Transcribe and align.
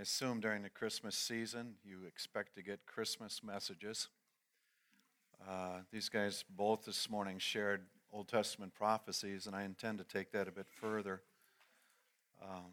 I 0.00 0.02
assume 0.02 0.40
during 0.40 0.62
the 0.62 0.70
Christmas 0.70 1.14
season 1.14 1.74
you 1.84 2.06
expect 2.08 2.54
to 2.54 2.62
get 2.62 2.86
Christmas 2.86 3.42
messages. 3.44 4.08
Uh, 5.46 5.80
these 5.92 6.08
guys 6.08 6.42
both 6.56 6.86
this 6.86 7.10
morning 7.10 7.38
shared 7.38 7.82
Old 8.10 8.26
Testament 8.26 8.72
prophecies, 8.74 9.46
and 9.46 9.54
I 9.54 9.64
intend 9.64 9.98
to 9.98 10.04
take 10.04 10.32
that 10.32 10.48
a 10.48 10.52
bit 10.52 10.68
further. 10.80 11.20
Um, 12.42 12.64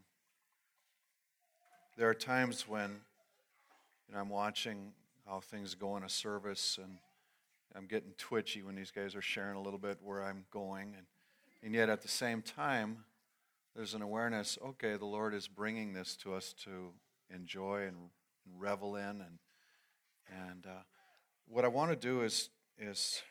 there 1.98 2.08
are 2.08 2.14
times 2.14 2.66
when 2.66 2.92
you 4.08 4.16
know, 4.16 4.22
I'm 4.22 4.30
watching 4.30 4.94
how 5.28 5.42
things 5.42 5.76
go 5.76 5.98
in 5.98 6.04
a 6.04 6.10
service, 6.10 6.80
and 6.82 6.98
I'm 7.76 7.88
getting 7.88 8.14
twitchy 8.18 8.64
when 8.64 8.76
these 8.76 8.92
guys 8.92 9.16
are 9.16 9.22
sharing 9.22 9.58
a 9.58 9.62
little 9.62 9.80
bit 9.80 9.98
where 10.02 10.24
I'm 10.24 10.46
going, 10.50 10.94
and, 10.96 11.06
and 11.62 11.76
yet 11.76 11.90
at 11.90 12.04
the 12.04 12.08
same 12.08 12.42
time, 12.42 13.04
there's 13.76 13.96
an 13.96 14.02
awareness 14.02 14.58
okay, 14.64 14.96
the 14.96 15.06
Lord 15.06 15.34
is 15.34 15.50
bringing 15.50 15.92
this 15.92 16.16
to 16.24 16.34
us 16.34 16.56
to 16.64 16.94
enjoy 17.34 17.84
and, 17.84 17.98
and 18.46 18.60
revel 18.62 18.96
in. 18.96 19.04
And, 19.04 19.40
and 20.30 20.66
uh, 20.66 20.84
what 21.48 21.66
I 21.66 21.68
want 21.68 21.92
to 21.92 21.96
do 21.96 22.24
is, 22.24 22.50
is 22.78 23.22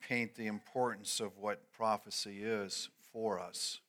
paint 0.00 0.34
the 0.34 0.46
importance 0.46 1.20
of 1.20 1.38
what 1.38 1.72
prophecy 1.72 2.42
is 2.42 2.88
for 3.12 3.38
us. 3.38 3.80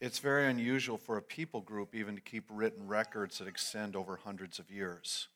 It's 0.00 0.18
very 0.18 0.46
unusual 0.46 0.98
for 0.98 1.16
a 1.16 1.22
people 1.22 1.62
group 1.62 1.94
even 1.94 2.16
to 2.16 2.20
keep 2.20 2.44
written 2.50 2.86
records 2.86 3.38
that 3.38 3.48
extend 3.48 3.96
over 3.96 4.16
hundreds 4.16 4.58
of 4.58 4.70
years. 4.70 5.28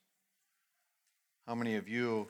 How 1.47 1.55
many 1.55 1.75
of 1.75 1.89
you, 1.89 2.29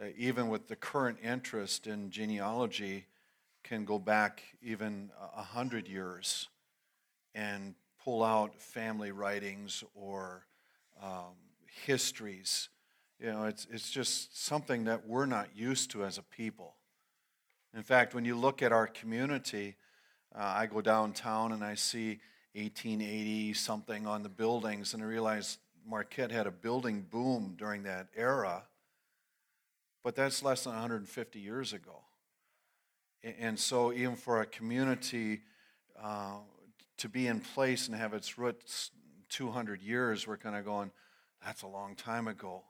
uh, 0.00 0.06
even 0.16 0.48
with 0.48 0.66
the 0.66 0.74
current 0.74 1.18
interest 1.22 1.86
in 1.86 2.10
genealogy, 2.10 3.06
can 3.62 3.84
go 3.84 3.98
back 3.98 4.42
even 4.60 5.10
a 5.36 5.42
hundred 5.42 5.86
years 5.86 6.48
and 7.34 7.74
pull 8.04 8.22
out 8.22 8.60
family 8.60 9.12
writings 9.12 9.84
or 9.94 10.46
um, 11.02 11.34
histories. 11.84 12.68
You 13.18 13.26
know, 13.26 13.44
it's, 13.44 13.66
it's 13.70 13.90
just 13.90 14.44
something 14.44 14.84
that 14.84 15.06
we're 15.06 15.26
not 15.26 15.48
used 15.54 15.90
to 15.92 16.04
as 16.04 16.18
a 16.18 16.22
people. 16.22 16.74
In 17.74 17.82
fact, 17.82 18.14
when 18.14 18.24
you 18.24 18.36
look 18.36 18.62
at 18.62 18.72
our 18.72 18.86
community, 18.86 19.76
uh, 20.34 20.54
I 20.56 20.66
go 20.66 20.80
downtown 20.80 21.52
and 21.52 21.62
I 21.62 21.74
see 21.74 22.20
1880 22.54 23.54
something 23.54 24.06
on 24.06 24.22
the 24.22 24.28
buildings, 24.28 24.94
and 24.94 25.02
I 25.02 25.06
realize 25.06 25.58
Marquette 25.86 26.32
had 26.32 26.46
a 26.46 26.50
building 26.50 27.06
boom 27.08 27.54
during 27.56 27.84
that 27.84 28.08
era, 28.16 28.64
but 30.02 30.16
that's 30.16 30.42
less 30.42 30.64
than 30.64 30.72
150 30.72 31.38
years 31.38 31.72
ago. 31.72 32.02
And 33.22 33.58
so, 33.58 33.92
even 33.92 34.16
for 34.16 34.40
a 34.40 34.46
community 34.46 35.42
uh, 36.02 36.38
to 37.00 37.08
be 37.08 37.26
in 37.26 37.40
place 37.40 37.88
and 37.88 37.96
have 37.96 38.12
its 38.12 38.36
roots 38.36 38.90
200 39.30 39.80
years, 39.80 40.26
we're 40.26 40.36
kind 40.36 40.54
of 40.54 40.66
going, 40.66 40.90
that's 41.44 41.62
a 41.62 41.66
long 41.66 41.94
time 41.94 42.28
ago. 42.28 42.62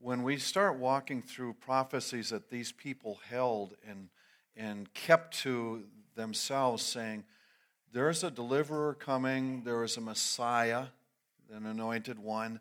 When 0.00 0.22
we 0.22 0.38
start 0.38 0.78
walking 0.78 1.20
through 1.20 1.54
prophecies 1.54 2.30
that 2.30 2.48
these 2.48 2.72
people 2.72 3.20
held 3.28 3.74
and, 3.88 4.08
and 4.56 4.92
kept 4.94 5.38
to 5.40 5.84
themselves, 6.14 6.82
saying, 6.82 7.24
There's 7.92 8.24
a 8.24 8.30
deliverer 8.30 8.94
coming, 8.94 9.62
there 9.64 9.84
is 9.84 9.98
a 9.98 10.00
Messiah, 10.00 10.86
an 11.52 11.66
anointed 11.66 12.18
one, 12.18 12.60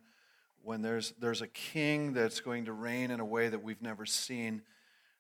when 0.63 0.81
there's, 0.81 1.13
there's 1.19 1.41
a 1.41 1.47
king 1.47 2.11
that's 2.13 2.41
going 2.41 2.65
to 2.65 2.73
reign 2.73 3.09
in 3.09 3.21
a 3.21 3.25
way 3.25 3.47
that 3.47 3.63
we've 3.63 3.81
never 3.81 4.05
seen. 4.05 4.61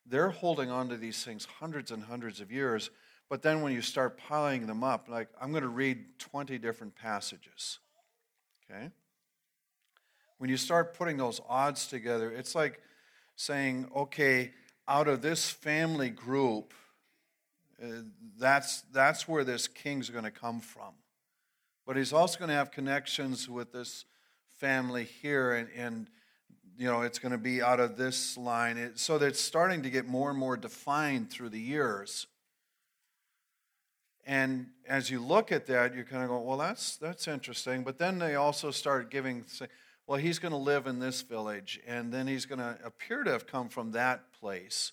They're 0.05 0.29
holding 0.29 0.69
on 0.69 0.89
to 0.89 0.97
these 0.97 1.23
things 1.23 1.47
hundreds 1.59 1.89
and 1.89 2.03
hundreds 2.03 2.41
of 2.41 2.51
years 2.51 2.89
but 3.33 3.41
then 3.41 3.63
when 3.63 3.73
you 3.73 3.81
start 3.81 4.15
piling 4.15 4.67
them 4.67 4.83
up, 4.83 5.09
like 5.09 5.27
I'm 5.41 5.49
going 5.49 5.63
to 5.63 5.67
read 5.67 6.19
20 6.19 6.59
different 6.59 6.95
passages. 6.95 7.79
Okay? 8.69 8.91
When 10.37 10.51
you 10.51 10.57
start 10.57 10.95
putting 10.95 11.17
those 11.17 11.41
odds 11.49 11.87
together, 11.87 12.29
it's 12.29 12.53
like 12.53 12.79
saying, 13.35 13.89
okay, 13.95 14.51
out 14.87 15.07
of 15.07 15.23
this 15.23 15.49
family 15.49 16.11
group, 16.11 16.75
uh, 17.83 18.03
that's, 18.37 18.81
that's 18.93 19.27
where 19.27 19.43
this 19.43 19.67
king's 19.67 20.11
going 20.11 20.25
to 20.25 20.29
come 20.29 20.59
from. 20.59 20.93
But 21.87 21.97
he's 21.97 22.13
also 22.13 22.37
going 22.37 22.49
to 22.49 22.55
have 22.55 22.69
connections 22.69 23.49
with 23.49 23.71
this 23.71 24.05
family 24.59 25.05
here, 25.05 25.53
and, 25.53 25.69
and 25.75 26.07
you 26.77 26.85
know, 26.85 27.01
it's 27.01 27.17
going 27.17 27.31
to 27.31 27.39
be 27.39 27.63
out 27.63 27.79
of 27.79 27.97
this 27.97 28.37
line. 28.37 28.77
It, 28.77 28.99
so 28.99 29.17
that 29.17 29.25
it's 29.25 29.41
starting 29.41 29.81
to 29.81 29.89
get 29.89 30.05
more 30.05 30.29
and 30.29 30.37
more 30.37 30.55
defined 30.55 31.31
through 31.31 31.49
the 31.49 31.59
years. 31.59 32.27
And 34.25 34.67
as 34.87 35.09
you 35.09 35.19
look 35.19 35.51
at 35.51 35.65
that, 35.67 35.93
you're 35.93 36.05
kind 36.05 36.23
of 36.23 36.29
going, 36.29 36.45
well, 36.45 36.57
that's, 36.57 36.95
that's 36.95 37.27
interesting. 37.27 37.83
But 37.83 37.97
then 37.97 38.19
they 38.19 38.35
also 38.35 38.71
start 38.71 39.11
giving, 39.11 39.43
say, 39.47 39.67
well, 40.07 40.17
he's 40.17 40.39
going 40.39 40.51
to 40.51 40.57
live 40.57 40.87
in 40.87 40.99
this 40.99 41.21
village, 41.21 41.79
and 41.87 42.13
then 42.13 42.27
he's 42.27 42.45
going 42.45 42.59
to 42.59 42.77
appear 42.83 43.23
to 43.23 43.31
have 43.31 43.47
come 43.47 43.69
from 43.69 43.91
that 43.91 44.33
place. 44.33 44.91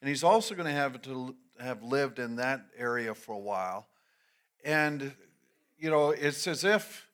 And 0.00 0.08
he's 0.08 0.24
also 0.24 0.54
going 0.54 0.66
to 0.66 0.72
have 0.72 1.00
to 1.02 1.36
have 1.60 1.82
lived 1.82 2.18
in 2.18 2.36
that 2.36 2.66
area 2.76 3.14
for 3.14 3.34
a 3.34 3.38
while. 3.38 3.86
And, 4.64 5.12
you 5.78 5.90
know, 5.90 6.10
it's 6.10 6.46
as 6.46 6.64
if 6.64 7.08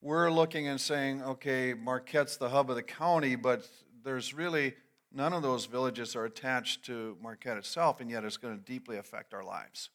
we're 0.00 0.30
looking 0.30 0.68
and 0.68 0.80
saying, 0.80 1.22
okay, 1.22 1.74
Marquette's 1.74 2.36
the 2.36 2.50
hub 2.50 2.70
of 2.70 2.76
the 2.76 2.82
county, 2.82 3.34
but 3.34 3.66
there's 4.04 4.32
really 4.32 4.74
none 5.12 5.32
of 5.32 5.42
those 5.42 5.66
villages 5.66 6.14
are 6.16 6.24
attached 6.24 6.84
to 6.86 7.16
Marquette 7.22 7.56
itself, 7.56 8.00
and 8.00 8.10
yet 8.10 8.24
it's 8.24 8.36
going 8.36 8.58
to 8.58 8.64
deeply 8.64 8.98
affect 8.98 9.32
our 9.34 9.44
lives 9.44 9.90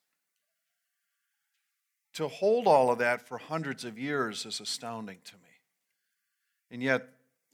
to 2.14 2.28
hold 2.28 2.68
all 2.68 2.92
of 2.92 3.00
that 3.00 3.28
for 3.28 3.38
hundreds 3.38 3.84
of 3.84 3.98
years 3.98 4.46
is 4.46 4.60
astounding 4.60 5.18
to 5.26 5.34
me. 5.36 5.50
And 6.70 6.82
yet, 6.82 7.08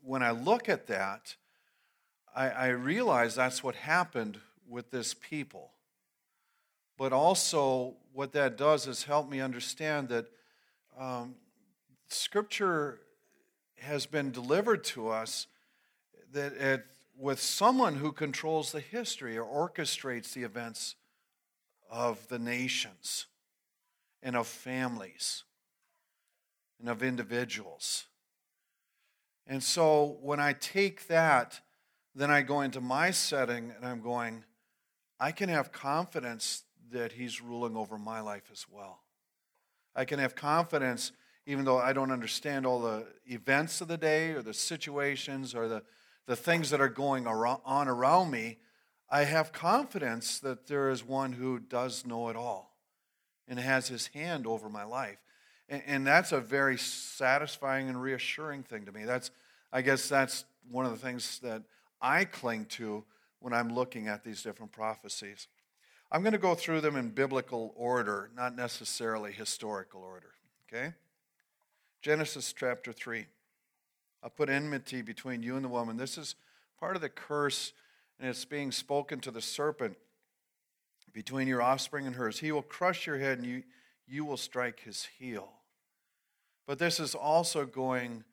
when 0.03 0.22
I 0.22 0.31
look 0.31 0.70
at 0.70 0.88
that, 0.88 1.36
I, 2.36 2.50
I 2.50 2.68
realize 2.68 3.36
that's 3.36 3.64
what 3.64 3.75
happened 3.75 4.40
with 4.68 4.92
this 4.92 5.14
people. 5.14 5.72
But 6.98 7.14
also, 7.14 7.96
what 8.14 8.34
that 8.34 8.58
does 8.58 8.88
is 8.88 9.03
help 9.03 9.30
me 9.30 9.40
understand 9.40 10.09
that 10.09 10.25
um, 10.98 11.36
Scripture 12.08 13.00
has 13.78 14.06
been 14.06 14.31
delivered 14.31 14.84
to 14.84 15.08
us 15.08 15.48
that 16.34 16.53
it, 16.53 16.86
with 17.18 17.40
someone 17.40 17.96
who 17.96 18.12
controls 18.12 18.72
the 18.72 18.81
history 18.81 19.38
or 19.38 19.46
orchestrates 19.46 20.34
the 20.34 20.44
events 20.44 20.96
of 21.90 22.28
the 22.28 22.40
nations 22.40 23.28
and 24.22 24.35
of 24.35 24.47
families 24.47 25.44
and 26.80 26.90
of 26.90 27.03
individuals. 27.03 28.06
And 29.47 29.63
so 29.63 30.18
when 30.22 30.40
I 30.40 30.53
take 30.53 31.07
that, 31.07 31.59
then 32.16 32.31
I 32.31 32.41
go 32.41 32.62
into 32.62 32.81
my 32.81 33.12
setting 33.12 33.72
and 33.75 33.85
I'm 33.85 34.02
going, 34.02 34.44
I 35.19 35.31
can 35.31 35.50
have 35.50 35.72
confidence 35.72 36.63
that 36.91 37.13
He's 37.13 37.41
ruling 37.41 37.75
over 37.75 37.97
my 37.97 38.19
life 38.22 38.50
as 38.52 38.66
well. 38.69 39.02
I 39.96 40.06
can 40.06 40.19
have 40.19 40.36
confidence, 40.36 41.12
even 41.46 41.66
though 41.66 41.78
I 41.78 41.94
don't 41.94 42.12
understand 42.12 42.66
all 42.66 42.80
the 42.80 43.07
events 43.25 43.81
of 43.81 43.88
the 43.88 43.97
day 43.97 44.31
or 44.31 44.41
the 44.41 44.53
situations 44.53 45.53
or 45.56 45.68
the, 45.68 45.84
the 46.25 46.36
things 46.36 46.69
that 46.69 46.81
are 46.81 46.90
going 46.90 47.28
on 47.28 47.88
around 47.88 48.31
me, 48.31 48.59
I 49.09 49.24
have 49.24 49.51
confidence 49.51 50.40
that 50.40 50.68
there 50.68 50.90
is 50.90 51.03
one 51.03 51.34
who 51.34 51.59
does 51.59 52.06
know 52.06 52.30
it 52.30 52.36
all 52.36 52.69
and 53.50 53.60
has 53.60 53.88
his 53.88 54.08
hand 54.08 54.48
over 54.48 54.70
my 54.70 54.84
life. 54.84 55.18
And, 55.68 55.84
and 55.86 56.08
that's 56.08 56.32
a 56.32 56.40
very 56.40 56.78
satisfying 56.78 57.90
and 57.90 58.02
reassuring 58.02 58.64
thing 58.64 58.86
to 58.86 58.92
me. 58.92 59.04
That's, 59.04 59.32
I 59.74 59.81
guess 59.81 60.07
that's 60.07 60.46
one 60.72 60.86
of 60.86 60.92
the 60.92 60.98
things 60.98 61.40
that 61.40 61.63
I 62.01 62.24
cling 62.25 62.66
to 62.66 63.04
when 63.40 63.51
I'm 63.51 63.74
looking 63.74 64.07
at 64.07 64.24
these 64.24 64.44
different 64.44 64.72
prophecies. 64.72 65.48
I'm 66.12 66.22
going 66.22 66.34
to 66.34 66.40
go 66.40 66.56
through 66.56 66.81
them 66.81 66.96
in 66.96 67.10
biblical 67.10 67.74
order, 67.75 68.30
not 68.36 68.56
necessarily 68.56 69.31
historical 69.31 70.01
order. 70.01 70.34
Okay? 70.68 70.94
Genesis 72.01 72.54
chapter 72.54 72.94
3. 72.94 73.25
I'll 74.24 74.30
put 74.30 74.50
enmity 74.50 75.01
between 75.01 75.44
you 75.44 75.56
and 75.56 75.63
the 75.63 75.69
woman. 75.69 75.98
This 75.98 76.18
is 76.18 76.36
part 76.80 76.96
of 76.96 77.01
the 77.01 77.10
curse, 77.10 77.74
and 78.19 78.30
it's 78.30 78.46
being 78.46 78.72
spoken 78.72 79.19
to 79.22 79.31
the 79.31 79.42
serpent 79.42 79.98
between 81.14 81.48
your 81.48 81.62
offspring 81.62 82.06
and 82.06 82.16
hers. 82.16 82.40
He 82.40 82.52
will 82.52 82.62
crush 82.62 83.08
your 83.08 83.18
head 83.18 83.40
and 83.40 83.48
you, 83.48 83.64
you 84.08 84.26
will 84.26 84.38
strike 84.38 84.82
his 84.82 85.08
heel. 85.18 85.50
But 86.68 86.80
this 86.80 87.00
is 87.00 87.16
also 87.16 87.66
going, 87.66 88.24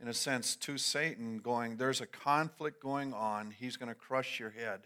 in 0.00 0.08
a 0.08 0.14
sense, 0.14 0.56
to 0.56 0.78
Satan, 0.78 1.38
going, 1.38 1.76
there's 1.76 2.00
a 2.00 2.06
conflict 2.06 2.82
going 2.82 3.12
on. 3.12 3.50
He's 3.50 3.76
going 3.76 3.90
to 3.90 3.94
crush 3.94 4.40
your 4.40 4.50
head. 4.50 4.80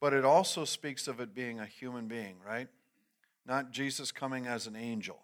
But 0.00 0.12
it 0.12 0.24
also 0.24 0.64
speaks 0.64 1.08
of 1.08 1.20
it 1.20 1.34
being 1.34 1.60
a 1.60 1.66
human 1.66 2.08
being, 2.08 2.36
right? 2.46 2.68
Not 3.44 3.72
Jesus 3.72 4.12
coming 4.12 4.46
as 4.46 4.66
an 4.66 4.76
angel, 4.76 5.18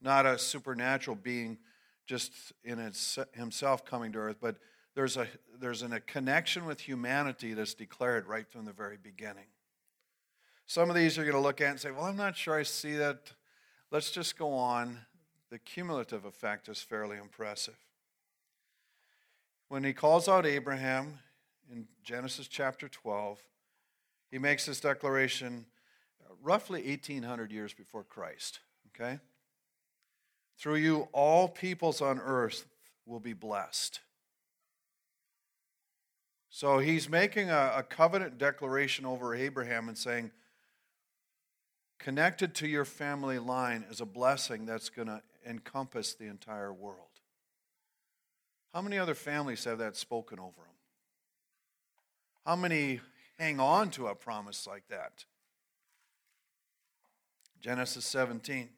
not 0.00 0.26
a 0.26 0.38
supernatural 0.38 1.16
being 1.16 1.58
just 2.06 2.32
in 2.64 2.78
its, 2.78 3.18
himself 3.32 3.84
coming 3.84 4.12
to 4.12 4.18
earth, 4.18 4.38
but 4.40 4.56
there's 4.94 5.16
a, 5.16 5.28
there's 5.60 5.82
a 5.82 6.00
connection 6.00 6.64
with 6.64 6.80
humanity 6.80 7.54
that's 7.54 7.74
declared 7.74 8.26
right 8.26 8.50
from 8.50 8.64
the 8.64 8.72
very 8.72 8.96
beginning. 8.96 9.46
Some 10.68 10.90
of 10.90 10.96
these 10.96 11.16
you're 11.16 11.24
going 11.24 11.34
to 11.34 11.40
look 11.40 11.62
at 11.62 11.70
and 11.70 11.80
say, 11.80 11.90
well, 11.90 12.04
I'm 12.04 12.16
not 12.18 12.36
sure 12.36 12.58
I 12.58 12.62
see 12.62 12.92
that. 12.96 13.32
Let's 13.90 14.10
just 14.10 14.38
go 14.38 14.52
on. 14.52 14.98
the 15.50 15.58
cumulative 15.58 16.26
effect 16.26 16.68
is 16.68 16.82
fairly 16.82 17.16
impressive. 17.16 17.78
When 19.68 19.82
he 19.82 19.94
calls 19.94 20.28
out 20.28 20.44
Abraham 20.44 21.20
in 21.72 21.88
Genesis 22.04 22.48
chapter 22.48 22.86
12, 22.86 23.42
he 24.30 24.38
makes 24.38 24.66
this 24.66 24.78
declaration 24.78 25.64
uh, 26.22 26.34
roughly 26.42 26.82
1800 26.86 27.50
years 27.50 27.72
before 27.72 28.04
Christ. 28.04 28.60
Okay? 28.94 29.20
Through 30.58 30.76
you, 30.76 31.08
all 31.12 31.48
peoples 31.48 32.02
on 32.02 32.20
earth 32.20 32.66
will 33.06 33.20
be 33.20 33.32
blessed. 33.32 34.00
So 36.50 36.78
he's 36.78 37.08
making 37.08 37.48
a, 37.48 37.72
a, 37.76 37.82
covenant 37.82 38.36
declaration 38.36 39.06
over 39.06 39.34
Abraham 39.34 39.88
and 39.88 39.96
saying, 39.96 40.30
connected 41.98 42.54
to 42.56 42.68
your 42.68 42.84
family 42.84 43.38
line 43.38 43.84
is 43.90 44.00
a 44.00 44.06
blessing 44.06 44.66
that's 44.66 44.88
going 44.88 45.08
to 45.08 45.22
encompass 45.46 46.14
the 46.14 46.26
entire 46.26 46.72
world. 46.72 46.96
How 48.72 48.82
many 48.82 48.98
other 48.98 49.14
families 49.14 49.64
have 49.64 49.78
that 49.78 49.96
spoken 49.96 50.38
over 50.38 50.52
them? 50.52 50.74
How 52.46 52.56
many 52.56 53.00
hang 53.38 53.60
on 53.60 53.90
to 53.90 54.06
a 54.08 54.14
promise 54.14 54.66
like 54.66 54.86
that? 54.88 55.24
Genesis 57.60 58.04
17. 58.06 58.68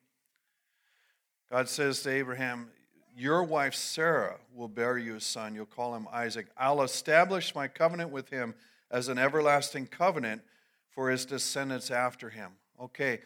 God 1.51 1.69
says 1.69 2.03
to 2.03 2.11
Abraham, 2.11 2.69
Your 3.17 3.43
wife 3.43 3.75
Sarah 3.75 4.37
will 4.55 4.69
bear 4.69 4.97
you 4.97 5.17
a 5.17 5.21
son. 5.21 5.55
You'll 5.55 5.67
call 5.67 5.95
him 5.95 6.09
Isaac. 6.13 6.47
I'll 6.57 6.83
establish 6.83 7.55
my 7.55 7.69
covenant 7.69 8.11
with 8.11 8.31
him 8.31 8.55
as 8.91 9.09
an 9.09 9.19
everlasting 9.19 9.89
covenant 9.89 10.43
for 10.89 11.11
his 11.11 11.25
descendants 11.25 11.91
after 11.91 12.31
him. 12.31 12.53
Okay, 12.81 13.21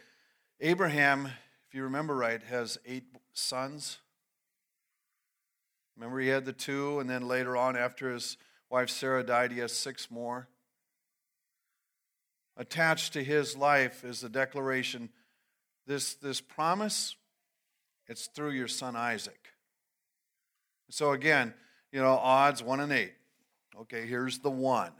Abraham, 0.60 1.26
if 1.68 1.74
you 1.74 1.84
remember 1.84 2.16
right, 2.16 2.42
has 2.42 2.76
eight 2.84 3.04
sons. 3.34 3.98
Remember, 5.96 6.18
he 6.18 6.26
had 6.26 6.44
the 6.44 6.52
two, 6.52 6.98
and 6.98 7.08
then 7.08 7.28
later 7.28 7.56
on, 7.56 7.76
after 7.76 8.12
his 8.12 8.36
wife 8.68 8.90
Sarah 8.90 9.22
died, 9.22 9.52
he 9.52 9.60
has 9.60 9.72
six 9.72 10.10
more. 10.10 10.48
Attached 12.56 13.12
to 13.12 13.22
his 13.22 13.56
life 13.56 14.04
is 14.04 14.20
the 14.20 14.28
declaration 14.28 15.10
this, 15.86 16.14
this 16.14 16.40
promise, 16.40 17.14
it's 18.08 18.26
through 18.26 18.52
your 18.52 18.68
son 18.68 18.96
Isaac. 18.96 19.50
So 20.90 21.12
again, 21.12 21.54
you 21.92 22.00
know, 22.00 22.14
odds 22.14 22.62
one 22.62 22.80
and 22.80 22.92
eight. 22.92 23.12
Okay, 23.82 24.06
here's 24.06 24.38
the 24.38 24.50
one. 24.50 24.92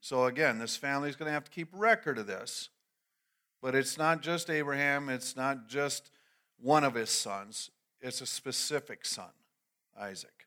So 0.00 0.26
again, 0.26 0.58
this 0.58 0.76
family 0.76 1.08
is 1.08 1.16
going 1.16 1.28
to 1.28 1.32
have 1.32 1.44
to 1.44 1.50
keep 1.50 1.68
record 1.72 2.18
of 2.18 2.26
this. 2.26 2.68
But 3.62 3.76
it's 3.76 3.96
not 3.96 4.20
just 4.20 4.50
Abraham, 4.50 5.08
it's 5.08 5.36
not 5.36 5.68
just 5.68 6.10
one 6.60 6.84
of 6.84 6.94
his 6.94 7.10
sons, 7.10 7.70
it's 8.00 8.20
a 8.20 8.26
specific 8.26 9.06
son, 9.06 9.30
Isaac. 9.98 10.46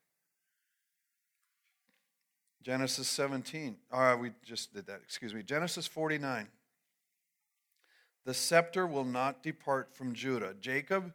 Genesis 2.61 3.07
17. 3.07 3.77
Oh, 3.91 4.17
we 4.17 4.31
just 4.43 4.73
did 4.73 4.87
that, 4.87 4.99
excuse 5.03 5.33
me. 5.33 5.43
Genesis 5.43 5.87
49. 5.87 6.47
The 8.25 8.33
scepter 8.33 8.87
will 8.87 9.05
not 9.05 9.43
depart 9.43 9.95
from 9.95 10.13
Judah. 10.13 10.55
Jacob 10.59 11.13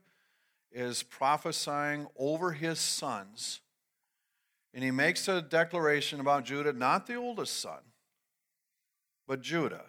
is 0.72 1.02
prophesying 1.02 2.06
over 2.16 2.52
his 2.52 2.78
sons, 2.78 3.60
and 4.72 4.84
he 4.84 4.92
makes 4.92 5.26
a 5.26 5.42
declaration 5.42 6.20
about 6.20 6.44
Judah, 6.44 6.72
not 6.72 7.06
the 7.06 7.16
oldest 7.16 7.60
son, 7.60 7.80
but 9.26 9.42
Judah, 9.42 9.86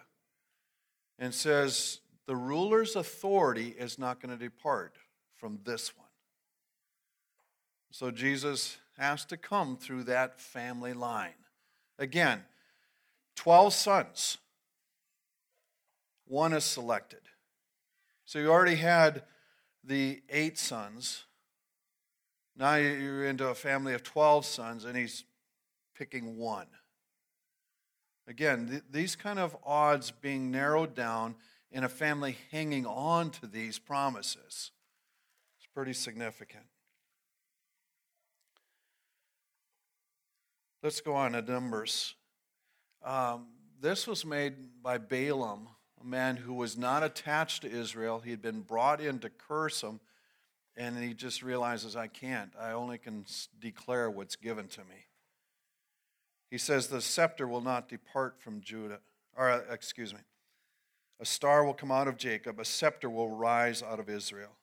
and 1.18 1.32
says, 1.32 2.00
The 2.26 2.36
ruler's 2.36 2.96
authority 2.96 3.74
is 3.76 3.98
not 3.98 4.20
going 4.20 4.36
to 4.36 4.42
depart 4.42 4.96
from 5.36 5.58
this 5.64 5.96
one. 5.96 6.06
So 7.90 8.10
Jesus 8.10 8.78
has 8.96 9.24
to 9.26 9.36
come 9.36 9.76
through 9.76 10.04
that 10.04 10.40
family 10.40 10.92
line. 10.92 11.34
Again, 11.98 12.42
12 13.36 13.74
sons 13.74 14.38
one 16.32 16.54
is 16.54 16.64
selected. 16.64 17.20
So 18.24 18.38
you 18.38 18.50
already 18.50 18.76
had 18.76 19.22
the 19.84 20.22
eight 20.30 20.58
sons. 20.58 21.24
Now 22.56 22.76
you're 22.76 23.26
into 23.26 23.48
a 23.48 23.54
family 23.54 23.92
of 23.92 24.02
12 24.02 24.46
sons, 24.46 24.84
and 24.86 24.96
he's 24.96 25.24
picking 25.94 26.38
one. 26.38 26.68
Again, 28.26 28.68
th- 28.68 28.82
these 28.90 29.14
kind 29.14 29.38
of 29.38 29.54
odds 29.62 30.10
being 30.10 30.50
narrowed 30.50 30.94
down 30.94 31.34
in 31.72 31.84
a 31.84 31.88
family 31.88 32.36
hanging 32.50 32.86
on 32.86 33.30
to 33.30 33.46
these 33.46 33.78
promises. 33.78 34.70
It's 35.56 35.66
pretty 35.74 35.94
significant. 35.94 36.64
Let's 40.82 41.00
go 41.00 41.14
on 41.14 41.32
to 41.32 41.42
Numbers. 41.42 42.14
Um, 43.04 43.46
this 43.80 44.06
was 44.06 44.24
made 44.24 44.54
by 44.82 44.98
Balaam 44.98 45.68
a 46.00 46.04
man 46.06 46.36
who 46.36 46.54
was 46.54 46.76
not 46.76 47.02
attached 47.02 47.62
to 47.62 47.70
Israel. 47.70 48.20
He 48.20 48.30
had 48.30 48.42
been 48.42 48.62
brought 48.62 49.00
in 49.00 49.20
to 49.20 49.30
curse 49.30 49.80
them, 49.80 50.00
and 50.76 50.98
he 50.98 51.14
just 51.14 51.42
realizes, 51.42 51.94
I 51.96 52.08
can't. 52.08 52.52
I 52.60 52.72
only 52.72 52.98
can 52.98 53.24
declare 53.60 54.10
what's 54.10 54.36
given 54.36 54.66
to 54.68 54.80
me. 54.80 55.06
He 56.50 56.58
says, 56.58 56.88
The 56.88 57.00
scepter 57.00 57.46
will 57.46 57.60
not 57.60 57.88
depart 57.88 58.40
from 58.40 58.60
Judah, 58.60 59.00
or 59.36 59.48
uh, 59.48 59.60
excuse 59.70 60.12
me. 60.12 60.20
A 61.22 61.24
star 61.24 61.64
will 61.64 61.72
come 61.72 61.92
out 61.92 62.08
of 62.08 62.16
Jacob, 62.16 62.58
a 62.58 62.64
scepter 62.64 63.08
will 63.08 63.28
rise 63.28 63.80
out 63.80 64.00
of 64.00 64.08
Israel. 64.08 64.56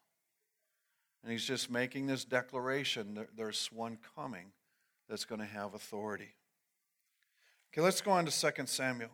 And 1.24 1.32
he's 1.32 1.46
just 1.46 1.72
making 1.72 2.08
this 2.08 2.26
declaration 2.26 3.26
there's 3.38 3.70
one 3.72 3.98
coming 4.14 4.48
that's 5.08 5.24
going 5.24 5.40
to 5.40 5.48
have 5.48 5.74
authority. 5.74 6.34
Okay, 7.72 7.80
let's 7.80 8.02
go 8.02 8.12
on 8.12 8.26
to 8.26 8.52
2 8.54 8.66
Samuel 8.66 9.12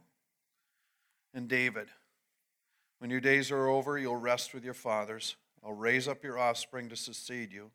and 1.35 1.47
David. 1.47 1.89
When 2.97 3.11
your 3.11 3.21
days 3.21 3.51
are 3.51 3.67
over, 3.67 3.99
you'll 3.99 4.15
rest 4.15 4.55
with 4.55 4.65
your 4.65 4.73
fathers. 4.73 5.35
I'll 5.63 5.73
raise 5.73 6.07
up 6.07 6.23
your 6.23 6.39
offspring 6.39 6.89
to 6.89 6.95
succeed 6.95 7.53
you, 7.53 7.69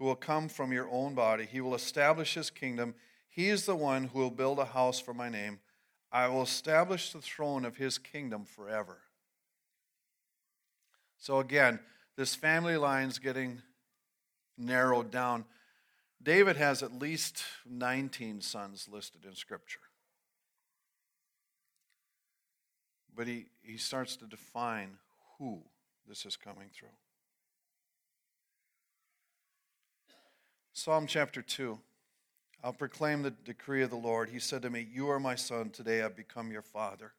who 0.00 0.06
will 0.06 0.16
come 0.16 0.48
from 0.48 0.72
your 0.72 0.90
own 0.90 1.14
body. 1.14 1.46
He 1.46 1.60
will 1.60 1.76
establish 1.76 2.34
his 2.34 2.50
kingdom. 2.50 2.96
He 3.28 3.48
is 3.48 3.64
the 3.64 3.76
one 3.76 4.08
who 4.08 4.18
will 4.18 4.30
build 4.30 4.58
a 4.58 4.64
house 4.64 4.98
for 4.98 5.14
my 5.14 5.28
name. 5.28 5.60
I 6.16 6.28
will 6.28 6.44
establish 6.44 7.12
the 7.12 7.20
throne 7.20 7.66
of 7.66 7.76
his 7.76 7.98
kingdom 7.98 8.46
forever. 8.46 8.96
So 11.18 11.40
again, 11.40 11.78
this 12.16 12.34
family 12.34 12.78
line's 12.78 13.18
getting 13.18 13.60
narrowed 14.56 15.10
down. 15.10 15.44
David 16.22 16.56
has 16.56 16.82
at 16.82 16.98
least 16.98 17.42
19 17.68 18.40
sons 18.40 18.88
listed 18.90 19.26
in 19.26 19.34
Scripture. 19.34 19.80
But 23.14 23.26
he, 23.26 23.48
he 23.60 23.76
starts 23.76 24.16
to 24.16 24.24
define 24.24 24.92
who 25.38 25.60
this 26.08 26.24
is 26.24 26.34
coming 26.34 26.70
through. 26.72 26.88
Psalm 30.72 31.06
chapter 31.06 31.42
2. 31.42 31.78
I'll 32.66 32.72
proclaim 32.72 33.22
the 33.22 33.30
decree 33.30 33.84
of 33.84 33.90
the 33.90 33.96
Lord. 33.96 34.28
He 34.28 34.40
said 34.40 34.62
to 34.62 34.70
me, 34.70 34.88
You 34.92 35.08
are 35.10 35.20
my 35.20 35.36
son. 35.36 35.70
Today 35.70 36.02
I've 36.02 36.16
become 36.16 36.50
your 36.50 36.62
father. 36.62 37.12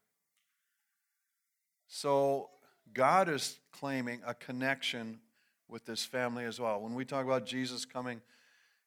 So 1.88 2.50
God 2.94 3.30
is 3.30 3.58
claiming 3.72 4.20
a 4.28 4.34
connection 4.34 5.22
with 5.70 5.86
this 5.86 6.04
family 6.04 6.44
as 6.44 6.60
well. 6.60 6.82
When 6.82 6.96
we 6.96 7.06
talk 7.06 7.24
about 7.24 7.46
Jesus 7.46 7.86
coming 7.86 8.20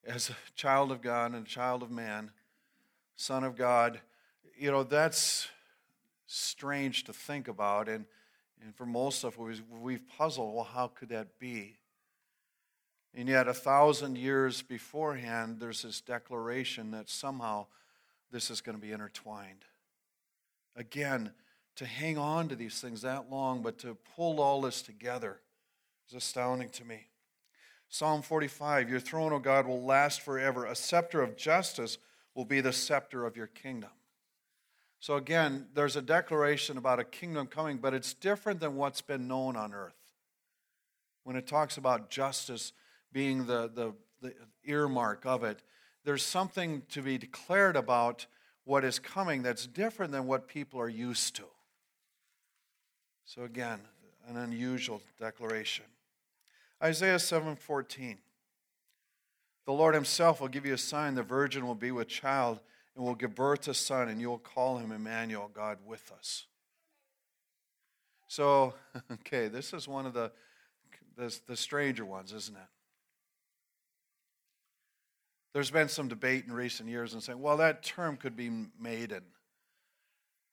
as 0.07 0.29
a 0.29 0.37
child 0.55 0.93
of 0.93 1.01
God 1.01 1.33
and 1.33 1.47
a 1.47 1.49
child 1.49 1.83
of 1.83 1.91
man, 1.91 2.31
son 3.17 3.43
of 3.43 3.57
God, 3.57 3.99
you 4.55 4.71
know, 4.71 4.83
that's 4.83 5.49
strange 6.27 7.05
to 7.05 7.15
think 7.15 7.49
about. 7.49 7.89
And, 7.89 8.05
and 8.63 8.77
for 8.77 8.85
most 8.85 9.25
of 9.25 9.41
us, 9.41 9.63
we've 9.81 10.07
puzzled 10.19 10.55
well, 10.55 10.65
how 10.65 10.89
could 10.89 11.09
that 11.09 11.39
be? 11.39 11.79
And 13.15 13.29
yet, 13.29 13.49
a 13.49 13.55
thousand 13.55 14.17
years 14.17 14.63
beforehand, 14.63 15.59
there's 15.59 15.83
this 15.83 16.01
declaration 16.01 16.93
that 16.93 17.09
somehow 17.09 17.67
this 18.31 18.51
is 18.51 18.61
going 18.61 18.79
to 18.79 18.83
be 18.83 18.93
intertwined. 18.93 19.65
Again, 20.77 21.33
to 21.77 21.87
hang 21.87 22.19
on 22.19 22.49
to 22.49 22.57
these 22.57 22.81
things 22.81 23.03
that 23.03 23.31
long, 23.31 23.63
but 23.63 23.79
to 23.79 23.97
pull 24.15 24.41
all 24.41 24.61
this 24.61 24.83
together 24.83 25.41
is 26.09 26.15
astounding 26.15 26.69
to 26.71 26.85
me. 26.85 27.07
Psalm 27.89 28.23
45 28.23 28.89
Your 28.89 29.01
throne, 29.01 29.33
O 29.33 29.39
God, 29.39 29.67
will 29.67 29.83
last 29.83 30.21
forever. 30.21 30.65
A 30.65 30.77
scepter 30.77 31.21
of 31.21 31.37
justice 31.37 31.99
will 32.35 32.45
be 32.45 32.61
the 32.61 32.73
scepter 32.73 33.27
of 33.27 33.37
your 33.37 33.49
kingdom. 33.49 33.91
So 35.01 35.17
again, 35.17 35.67
there's 35.75 35.97
a 35.97 36.03
declaration 36.03 36.77
about 36.77 37.01
a 37.01 37.05
kingdom 37.05 37.47
coming, 37.47 37.79
but 37.79 37.95
it's 37.95 38.15
different 38.15 38.61
than 38.61 38.77
what's 38.77 39.01
been 39.01 39.27
known 39.27 39.57
on 39.57 39.73
earth. 39.75 39.95
When 41.25 41.37
it 41.37 41.47
talks 41.47 41.77
about 41.77 42.11
justice 42.11 42.73
being 43.13 43.47
the, 43.47 43.71
the, 43.75 43.95
the 44.21 44.35
earmark 44.65 45.27
of 45.27 45.45
it, 45.45 45.63
there's 46.05 46.23
something 46.23 46.83
to 46.91 47.03
be 47.03 47.19
declared 47.19 47.77
about 47.77 48.27
what 48.65 48.85
is 48.85 48.99
coming 48.99 49.43
that's 49.43 49.67
different 49.67 50.13
than 50.13 50.27
what 50.27 50.49
people 50.49 50.81
are 50.81 50.89
used 50.89 51.37
to. 51.37 51.45
So, 53.25 53.45
again, 53.45 53.81
an 54.29 54.37
unusual 54.37 55.03
declaration. 55.19 55.85
Isaiah 56.83 57.19
7:14. 57.19 58.19
The 59.67 59.73
Lord 59.73 59.95
himself 59.95 60.41
will 60.41 60.49
give 60.49 60.67
you 60.67 60.75
a 60.75 60.79
sign 60.79 61.15
the 61.15 61.23
virgin 61.23 61.67
will 61.67 61.75
be 61.75 61.91
with 61.91 62.09
child 62.09 62.61
and 62.97 63.05
will 63.05 63.15
give 63.15 63.35
birth 63.35 63.63
to 63.63 63.71
a 63.71 63.75
son 63.75 64.09
and 64.09 64.21
you 64.21 64.29
will 64.29 64.39
call 64.39 64.79
him 64.79 64.91
Emmanuel, 64.91 65.51
God 65.53 65.79
with 65.87 66.11
us. 66.13 66.47
So, 68.27 68.75
okay, 69.13 69.49
this 69.49 69.73
is 69.73 69.87
one 69.87 70.07
of 70.07 70.15
the 70.15 70.33
the, 71.17 71.39
the 71.47 71.57
stranger 71.57 72.05
ones, 72.05 72.33
isn't 72.33 72.57
it? 72.57 72.80
There's 75.53 75.71
been 75.71 75.89
some 75.89 76.09
debate 76.09 76.45
in 76.47 76.53
recent 76.53 76.89
years 76.89 77.13
and 77.13 77.23
saying, 77.23 77.41
well, 77.41 77.57
that 77.57 77.83
term 77.83 78.17
could 78.17 78.37
be 78.37 78.51
maiden. 78.79 79.23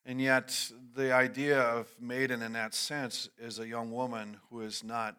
And 0.06 0.20
yet, 0.20 0.72
the 0.96 1.14
idea 1.14 1.60
of 1.60 1.88
maiden 2.00 2.42
in 2.42 2.54
that 2.54 2.74
sense 2.74 3.30
is 3.38 3.60
a 3.60 3.68
young 3.68 3.92
woman 3.92 4.38
who 4.50 4.60
has 4.62 4.84
not 4.84 5.18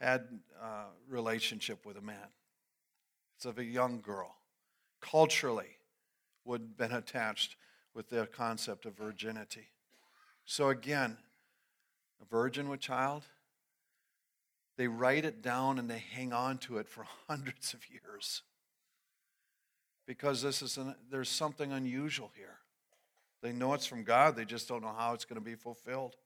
had 0.00 0.26
a 0.60 0.84
relationship 1.08 1.86
with 1.86 1.96
a 1.96 2.00
man. 2.00 2.28
It's 3.36 3.44
of 3.44 3.58
a 3.58 3.64
young 3.64 4.00
girl. 4.00 4.34
Culturally, 5.00 5.76
would 6.46 6.60
have 6.60 6.76
been 6.76 6.92
attached 6.92 7.56
with 7.92 8.08
the 8.08 8.26
concept 8.26 8.86
of 8.86 8.96
virginity. 8.96 9.68
So 10.44 10.68
again, 10.68 11.18
a 12.22 12.24
virgin 12.24 12.68
with 12.68 12.80
child, 12.80 13.24
they 14.76 14.88
write 14.88 15.24
it 15.24 15.42
down 15.42 15.78
and 15.78 15.90
they 15.90 16.02
hang 16.12 16.32
on 16.32 16.58
to 16.58 16.78
it 16.78 16.88
for 16.88 17.04
hundreds 17.28 17.74
of 17.74 17.80
years 17.90 18.42
because 20.06 20.42
this 20.42 20.62
is 20.62 20.76
an, 20.76 20.94
there's 21.10 21.28
something 21.28 21.72
unusual 21.72 22.30
here. 22.36 22.58
They 23.42 23.52
know 23.52 23.74
it's 23.74 23.86
from 23.86 24.04
God, 24.04 24.36
they 24.36 24.44
just 24.44 24.68
don't 24.68 24.82
know 24.82 24.94
how 24.96 25.14
it's 25.14 25.24
going 25.24 25.40
to 25.40 25.44
be 25.44 25.54
fulfilled. 25.54 26.16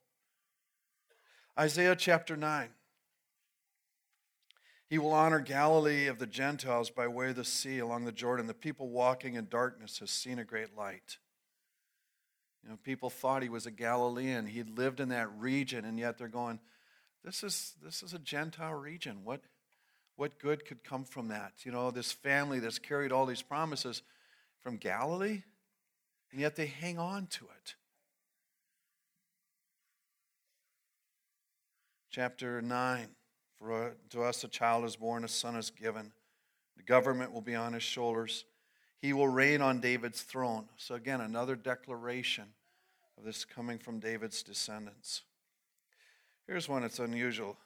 Isaiah 1.59 1.97
chapter 1.97 2.37
9. 2.37 2.69
He 4.89 4.99
will 4.99 5.13
honor 5.13 5.39
Galilee 5.39 6.09
of 6.09 6.19
the 6.19 6.27
Gentiles 6.27 6.91
by 6.91 7.07
way 7.07 7.31
of 7.31 7.37
the 7.37 7.45
sea 7.45 7.79
along 7.79 8.07
the 8.07 8.13
Jordan. 8.13 8.49
The 8.49 8.55
people 8.55 8.89
walking 8.89 9.35
in 9.35 9.47
darkness 9.49 10.01
has 10.01 10.11
seen 10.11 10.41
a 10.41 10.45
great 10.45 10.77
light. 10.77 11.19
You 12.65 12.71
know, 12.71 12.79
people 12.83 13.09
thought 13.09 13.43
he 13.43 13.49
was 13.49 13.67
a 13.67 13.71
Galilean. 13.71 14.47
He'd 14.47 14.77
lived 14.77 14.99
in 14.99 15.11
that 15.11 15.31
region, 15.39 15.85
and 15.85 15.99
yet 15.99 16.19
they're 16.19 16.29
going, 16.29 16.59
This 17.25 17.45
is 17.45 17.75
this 17.83 18.03
is 18.03 18.15
a 18.15 18.19
Gentile 18.19 18.75
region. 18.75 19.21
What 19.23 19.43
what 20.21 20.39
good 20.39 20.67
could 20.67 20.85
come 20.85 21.03
from 21.03 21.29
that? 21.29 21.55
You 21.63 21.73
know, 21.73 21.91
this 21.91 22.13
family 22.13 22.59
that's 22.59 22.79
carried 22.79 23.11
all 23.11 23.25
these 23.25 23.41
promises 23.41 24.03
from 24.59 24.77
Galilee, 24.77 25.45
and 26.31 26.39
yet 26.39 26.57
they 26.57 26.67
hang 26.67 26.99
on 26.99 27.27
to 27.29 27.47
it. 27.47 27.75
Chapter 32.11 32.61
9 32.61 33.09
For 33.59 33.95
to 34.11 34.23
us 34.23 34.45
a 34.45 34.49
child 34.49 34.85
is 34.85 34.95
born, 34.95 35.25
a 35.25 35.29
son 35.29 35.57
is 35.57 35.71
given. 35.71 36.13
The 36.77 36.83
government 36.83 37.33
will 37.33 37.41
be 37.41 37.55
on 37.55 37.73
his 37.73 37.83
shoulders. 37.83 38.45
He 38.99 39.15
will 39.15 39.29
reign 39.29 39.63
on 39.63 39.81
David's 39.81 40.21
throne. 40.21 40.67
So, 40.77 40.97
again, 40.97 41.23
another 41.23 41.57
declaration 41.57 42.45
of 43.17 43.25
this 43.25 43.47
coming 43.47 43.79
from 43.79 44.01
David's 44.01 44.43
descendants. 44.43 45.23
Here's 46.47 46.69
one 46.69 46.83
that's 46.83 46.99
unusual 46.99 47.57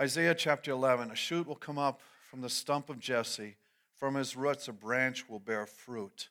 Isaiah 0.00 0.34
chapter 0.34 0.70
11 0.70 1.10
A 1.10 1.16
shoot 1.16 1.46
will 1.46 1.56
come 1.56 1.78
up 1.78 2.00
from 2.30 2.40
the 2.40 2.48
stump 2.48 2.88
of 2.88 3.00
Jesse, 3.00 3.56
from 3.96 4.14
his 4.14 4.36
roots 4.36 4.68
a 4.68 4.72
branch 4.72 5.28
will 5.28 5.40
bear 5.40 5.66
fruit. 5.66 6.28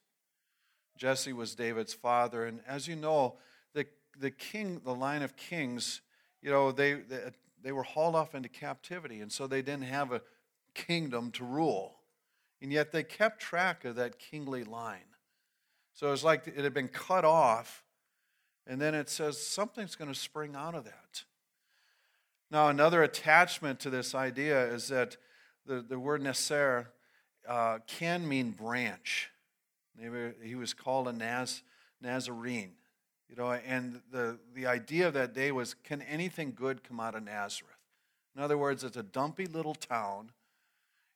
Jesse 0.98 1.34
was 1.34 1.54
David's 1.54 1.94
father, 1.94 2.46
and 2.46 2.62
as 2.66 2.88
you 2.88 2.96
know, 2.96 3.36
the, 3.74 3.86
the 4.18 4.32
king, 4.32 4.82
the 4.86 4.96
line 4.96 5.22
of 5.22 5.36
kings, 5.36 6.02
you 6.42 6.50
know, 6.50 6.72
they, 6.72 6.94
they, 6.94 7.20
they 7.62 7.72
were 7.74 7.84
hauled 7.84 8.16
off 8.16 8.34
into 8.34 8.48
captivity, 8.48 9.20
and 9.20 9.32
so 9.32 9.48
they 9.48 9.62
didn't 9.62 9.84
have 9.84 10.14
a 10.14 10.22
kingdom 10.74 11.30
to 11.32 11.44
rule. 11.44 11.98
And 12.62 12.72
yet 12.72 12.94
they 12.94 13.04
kept 13.04 13.42
track 13.42 13.84
of 13.84 13.96
that 13.96 14.18
kingly 14.18 14.64
line. 14.64 15.00
So 15.94 16.08
it 16.08 16.12
was 16.12 16.24
like 16.24 16.48
it 16.48 16.64
had 16.64 16.74
been 16.74 16.88
cut 16.88 17.26
off, 17.26 17.84
and 18.66 18.80
then 18.80 18.96
it 18.96 19.10
says 19.10 19.46
something's 19.46 19.96
going 19.96 20.12
to 20.12 20.18
spring 20.18 20.56
out 20.56 20.74
of 20.74 20.86
that. 20.86 21.24
Now, 22.50 22.70
another 22.70 23.04
attachment 23.04 23.80
to 23.82 23.90
this 23.90 24.16
idea 24.16 24.74
is 24.74 24.88
that 24.88 25.18
the, 25.66 25.82
the 25.82 26.00
word 26.00 26.22
Neser 26.22 26.88
uh, 27.48 27.80
can 27.88 28.28
mean 28.28 28.52
branch. 28.52 29.30
He 30.42 30.56
was 30.56 30.74
called 30.74 31.08
a 31.08 31.14
Naz, 31.14 31.64
Nazarene. 32.02 32.74
You 33.30 33.36
know, 33.36 33.52
and 33.52 34.02
the, 34.12 34.40
the 34.56 34.68
idea 34.68 35.08
of 35.08 35.14
that 35.16 35.34
day 35.34 35.52
was 35.52 35.74
can 35.74 36.02
anything 36.04 36.54
good 36.56 36.84
come 36.84 37.00
out 37.00 37.16
of 37.16 37.24
Nazareth? 37.24 37.74
In 38.36 38.42
other 38.42 38.58
words, 38.58 38.84
it's 38.84 38.96
a 38.96 39.04
dumpy 39.04 39.46
little 39.46 39.76
town. 39.76 40.32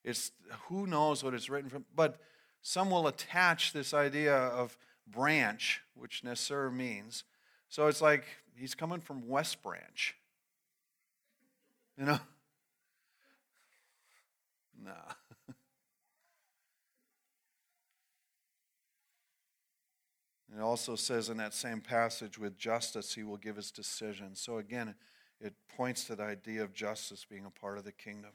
It's 0.03 0.31
who 0.67 0.87
knows 0.87 1.23
what 1.23 1.33
it's 1.33 1.49
written 1.49 1.69
from, 1.69 1.85
but 1.95 2.17
some 2.61 2.89
will 2.89 3.07
attach 3.07 3.71
this 3.71 3.93
idea 3.93 4.35
of 4.35 4.77
branch, 5.07 5.81
which 5.95 6.23
Neser 6.23 6.73
means. 6.73 7.23
So 7.69 7.87
it's 7.87 8.01
like 8.01 8.25
he's 8.55 8.75
coming 8.75 8.99
from 8.99 9.27
West 9.27 9.61
Branch. 9.61 10.15
You 11.97 12.05
know? 12.05 12.19
Nah. 14.83 15.13
It 20.53 20.59
also 20.59 20.95
says 20.95 21.29
in 21.29 21.37
that 21.37 21.53
same 21.53 21.79
passage, 21.79 22.37
with 22.37 22.57
justice 22.57 23.13
he 23.13 23.23
will 23.23 23.37
give 23.37 23.55
his 23.55 23.71
decision. 23.71 24.35
So 24.35 24.57
again, 24.57 24.95
it 25.39 25.53
points 25.75 26.03
to 26.05 26.15
the 26.15 26.23
idea 26.23 26.61
of 26.61 26.73
justice 26.73 27.25
being 27.25 27.45
a 27.45 27.49
part 27.49 27.77
of 27.77 27.85
the 27.85 27.91
kingdom. 27.91 28.31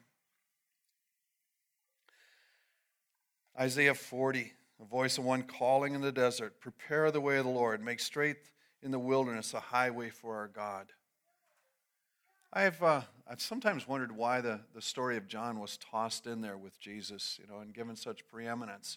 Isaiah 3.59 3.95
40, 3.95 4.53
a 4.81 4.85
voice 4.85 5.19
of 5.19 5.25
one 5.25 5.43
calling 5.43 5.95
in 5.95 6.01
the 6.01 6.13
desert, 6.13 6.61
prepare 6.61 7.11
the 7.11 7.21
way 7.21 7.37
of 7.37 7.45
the 7.45 7.51
Lord, 7.51 7.83
make 7.83 8.01
straight 8.01 8.51
in 8.83 8.91
the 8.91 8.99
wilderness 8.99 9.55
a 9.55 9.61
highway 9.61 10.11
for 10.11 10.37
our 10.37 10.49
God. 10.49 10.93
I've, 12.57 12.83
uh, 12.83 13.03
I've 13.31 13.43
sometimes 13.43 13.87
wondered 13.87 14.13
why 14.13 14.41
the, 14.41 14.61
the 14.75 14.81
story 14.81 15.19
of 15.19 15.29
John 15.29 15.61
was 15.61 15.77
tossed 15.77 16.27
in 16.27 16.41
there 16.41 16.57
with 16.57 16.81
Jesus, 16.81 17.39
you 17.39 17.47
know, 17.47 17.61
and 17.61 17.75
given 17.75 17.97
such 17.97 18.27
preeminence. 18.27 18.97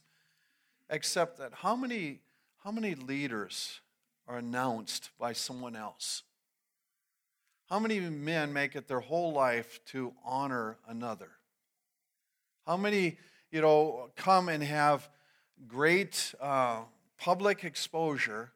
Except 0.89 1.37
that 1.39 1.51
how 1.55 1.75
many, 1.75 2.21
how 2.63 2.71
many 2.71 2.95
leaders 2.95 3.81
are 4.29 4.37
announced 4.37 5.09
by 5.19 5.33
someone 5.33 5.75
else? 5.75 6.23
How 7.69 7.79
many 7.79 7.99
men 7.99 8.53
make 8.53 8.77
it 8.77 8.87
their 8.87 9.01
whole 9.01 9.33
life 9.33 9.81
to 9.87 10.13
honor 10.23 10.77
another? 10.87 11.31
How 12.65 12.77
many, 12.77 13.17
you 13.51 13.59
know, 13.59 14.09
come 14.15 14.47
and 14.47 14.63
have 14.63 15.09
great 15.67 16.33
uh, 16.39 16.83
public 17.17 17.65
exposure 17.65 18.53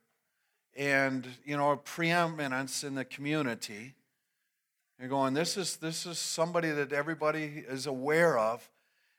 and, 0.77 1.27
you 1.43 1.57
know, 1.57 1.75
preeminence 1.75 2.85
in 2.85 2.95
the 2.95 3.03
community? 3.03 3.95
You're 5.03 5.09
going, 5.09 5.33
this 5.33 5.57
is, 5.57 5.75
this 5.75 6.05
is 6.05 6.17
somebody 6.17 6.71
that 6.71 6.93
everybody 6.93 7.65
is 7.67 7.87
aware 7.87 8.39
of, 8.39 8.69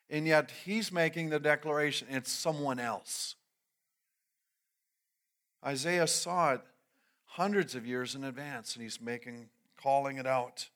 and 0.09 0.27
yet 0.27 0.51
he's 0.65 0.91
making 0.91 1.29
the 1.29 1.39
declaration, 1.39 2.09
it's 2.11 2.33
someone 2.33 2.81
else. 2.81 3.35
Isaiah 5.63 6.07
saw 6.07 6.55
it 6.55 6.63
hundreds 7.27 7.75
of 7.75 7.87
years 7.87 8.15
in 8.15 8.25
advance, 8.25 8.75
and 8.75 8.83
he's 8.83 8.99
making, 8.99 9.51
calling 9.77 10.17
it 10.17 10.27
out. 10.27 10.71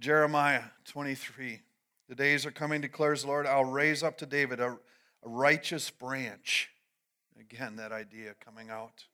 Jeremiah 0.00 0.64
23. 0.86 1.60
The 2.08 2.16
days 2.16 2.44
are 2.44 2.50
coming, 2.50 2.80
declares 2.80 3.22
the 3.22 3.28
Lord. 3.28 3.46
I'll 3.46 3.64
raise 3.64 4.02
up 4.02 4.18
to 4.18 4.26
David 4.26 4.58
a, 4.58 4.70
a 4.70 5.28
righteous 5.28 5.88
branch. 5.88 6.70
Again, 7.38 7.76
that 7.76 7.92
idea 7.92 8.34
coming 8.44 8.70
out. 8.70 9.04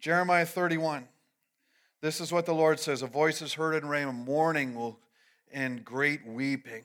Jeremiah 0.00 0.46
31. 0.46 1.08
This 2.02 2.20
is 2.20 2.32
what 2.32 2.46
the 2.46 2.52
Lord 2.52 2.80
says 2.80 3.00
A 3.02 3.06
voice 3.06 3.40
is 3.40 3.54
heard 3.54 3.80
in 3.80 3.88
Ramah, 3.88 4.12
mourning 4.12 4.74
will, 4.74 4.98
and 5.52 5.84
great 5.84 6.26
weeping. 6.26 6.84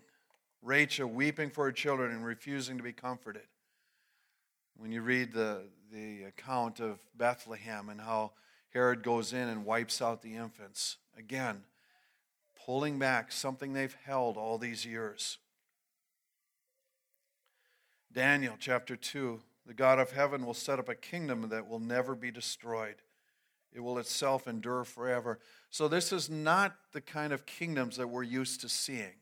Rachel 0.62 1.10
weeping 1.10 1.50
for 1.50 1.66
her 1.66 1.72
children 1.72 2.12
and 2.12 2.24
refusing 2.24 2.78
to 2.78 2.84
be 2.84 2.94
comforted. 2.94 3.48
When 4.76 4.92
you 4.92 5.02
read 5.02 5.34
the, 5.34 5.64
the 5.92 6.24
account 6.24 6.80
of 6.80 7.00
Bethlehem 7.16 7.90
and 7.90 8.00
how 8.00 8.34
Herod 8.74 9.02
goes 9.02 9.34
in 9.34 9.50
and 9.50 9.66
wipes 9.66 10.02
out 10.02 10.22
the 10.22 10.36
infants, 10.36 10.98
again, 11.18 11.64
pulling 12.66 13.00
back 13.00 13.32
something 13.32 13.74
they've 13.74 13.98
held 14.06 14.38
all 14.38 14.60
these 14.60 14.86
years. 14.86 15.40
Daniel 18.14 18.56
chapter 18.60 18.96
2 18.96 19.40
The 19.66 19.74
God 19.74 19.98
of 19.98 20.12
heaven 20.12 20.46
will 20.46 20.54
set 20.54 20.78
up 20.78 20.90
a 20.90 20.96
kingdom 20.96 21.50
that 21.50 21.68
will 21.68 21.80
never 21.80 22.14
be 22.14 22.30
destroyed 22.30 22.98
it 23.78 23.84
will 23.84 24.00
itself 24.00 24.48
endure 24.48 24.84
forever. 24.84 25.38
So, 25.70 25.88
this 25.88 26.12
is 26.12 26.32
not 26.32 26.76
the 26.94 27.02
kind 27.02 27.32
of 27.32 27.46
kingdoms 27.46 27.98
that 27.98 28.08
we're 28.08 28.24
used 28.24 28.62
to 28.62 28.70
seeing. 28.70 29.14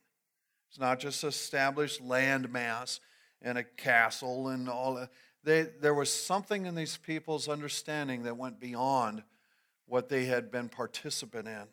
It's 0.70 0.80
not 0.80 1.00
just 1.00 1.26
established 1.26 2.02
land 2.02 2.50
mass 2.50 3.02
and 3.42 3.58
a 3.58 3.64
castle 3.64 4.48
and 4.48 4.70
all 4.70 4.96
that. 4.96 5.10
They, 5.44 5.64
there 5.82 5.94
was 5.94 6.12
something 6.12 6.66
in 6.66 6.74
these 6.74 6.96
people's 6.96 7.50
understanding 7.50 8.24
that 8.24 8.38
went 8.38 8.62
beyond 8.62 9.24
what 9.88 10.08
they 10.08 10.26
had 10.26 10.52
been 10.52 10.70
participant 10.70 11.48
in. 11.48 11.68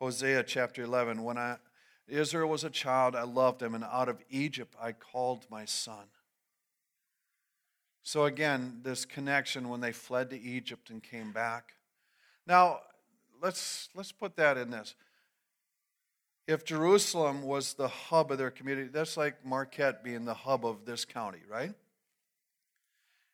Hosea 0.00 0.44
chapter 0.44 0.82
11 0.82 1.24
When 1.24 1.38
I, 1.38 1.56
Israel 2.06 2.50
was 2.50 2.62
a 2.62 2.70
child, 2.70 3.16
I 3.16 3.22
loved 3.22 3.62
him, 3.62 3.74
and 3.74 3.84
out 3.84 4.10
of 4.10 4.22
Egypt 4.28 4.76
I 4.80 4.92
called 4.92 5.46
my 5.50 5.64
son. 5.64 6.04
So 8.08 8.24
again, 8.24 8.80
this 8.84 9.04
connection 9.04 9.68
when 9.68 9.82
they 9.82 9.92
fled 9.92 10.30
to 10.30 10.40
Egypt 10.40 10.88
and 10.88 11.02
came 11.02 11.30
back. 11.30 11.74
Now, 12.46 12.80
let's, 13.42 13.90
let's 13.94 14.12
put 14.12 14.34
that 14.36 14.56
in 14.56 14.70
this. 14.70 14.94
If 16.46 16.64
Jerusalem 16.64 17.42
was 17.42 17.74
the 17.74 17.88
hub 17.88 18.32
of 18.32 18.38
their 18.38 18.50
community, 18.50 18.88
that's 18.90 19.18
like 19.18 19.44
Marquette 19.44 20.02
being 20.02 20.24
the 20.24 20.32
hub 20.32 20.64
of 20.64 20.86
this 20.86 21.04
county, 21.04 21.42
right? 21.50 21.74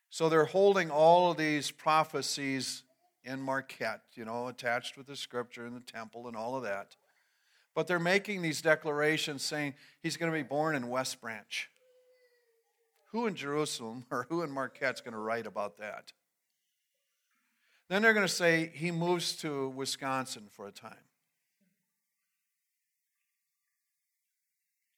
So 0.09 0.27
they're 0.27 0.43
holding 0.43 0.91
all 0.91 1.31
of 1.31 1.37
these 1.37 1.71
prophecies 1.71 2.83
in 3.23 3.39
Marquette, 3.39 4.01
you 4.15 4.25
know, 4.25 4.49
attached 4.49 4.97
with 4.97 5.07
the 5.07 5.15
scripture 5.15 5.65
and 5.65 5.73
the 5.73 5.89
temple 5.89 6.27
and 6.27 6.35
all 6.35 6.57
of 6.57 6.63
that. 6.63 6.97
But 7.75 7.87
they're 7.87 7.97
making 7.97 8.41
these 8.41 8.61
declarations 8.61 9.41
saying 9.41 9.75
he's 10.03 10.17
going 10.17 10.33
to 10.33 10.37
be 10.37 10.43
born 10.43 10.75
in 10.75 10.89
West 10.89 11.21
Branch. 11.21 11.69
Who 13.15 13.27
in 13.27 13.35
Jerusalem 13.35 14.03
or 14.11 14.27
who 14.27 14.41
in 14.41 14.51
Marquette's 14.51 14.99
going 14.99 15.13
to 15.13 15.19
write 15.19 15.47
about 15.47 15.77
that? 15.77 16.11
Then 17.87 18.01
they're 18.01 18.13
going 18.13 18.27
to 18.27 18.33
say 18.33 18.69
he 18.73 18.91
moves 18.91 19.37
to 19.37 19.69
Wisconsin 19.69 20.47
for 20.51 20.67
a 20.67 20.71
time. 20.71 20.97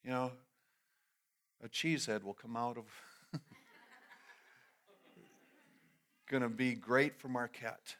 You 0.03 0.09
know, 0.09 0.31
a 1.63 1.69
cheesehead 1.69 2.23
will 2.23 2.33
come 2.33 2.57
out 2.57 2.77
of. 2.79 2.85
going 6.27 6.41
to 6.41 6.49
be 6.49 6.73
great 6.73 7.19
for 7.19 7.27
Marquette. 7.27 7.97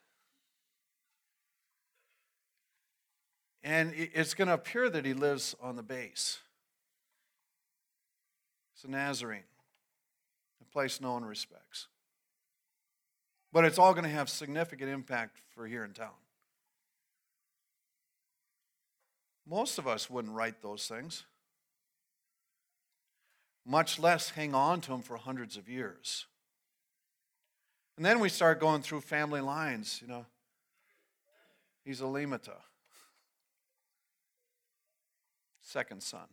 And 3.62 3.93
it's 3.95 4.33
going 4.33 4.47
to 4.47 4.55
appear 4.55 4.89
that 4.89 5.05
he 5.05 5.13
lives 5.13 5.55
on 5.62 5.75
the 5.75 5.83
base. 5.83 6.39
It's 8.74 8.83
a 8.83 8.89
Nazarene 8.89 9.43
place 10.77 11.01
no 11.01 11.13
one 11.13 11.25
respects. 11.25 11.88
But 13.51 13.65
it's 13.65 13.79
all 13.79 13.93
going 13.93 14.03
to 14.03 14.12
have 14.12 14.29
significant 14.29 14.91
impact 14.91 15.41
for 15.50 15.65
here 15.65 15.84
in 15.84 15.91
town. 15.91 16.13
Most 19.50 19.79
of 19.79 19.88
us 19.88 20.07
wouldn't 20.07 20.36
write 20.36 20.62
those 20.62 20.86
things, 20.86 21.24
much 23.65 23.98
less 23.98 24.29
hang 24.29 24.53
on 24.53 24.79
to 24.81 24.91
them 24.91 25.01
for 25.01 25.17
hundreds 25.17 25.57
of 25.57 25.67
years. 25.67 26.27
And 27.96 28.05
then 28.05 28.19
we 28.19 28.29
start 28.29 28.60
going 28.60 28.84
through 28.84 29.01
family 29.01 29.41
lines, 29.41 30.00
you 30.00 30.07
know. 30.07 30.27
He's 31.84 32.01
a 32.01 32.03
Limata, 32.03 32.60
second 35.60 36.03
son. 36.03 36.27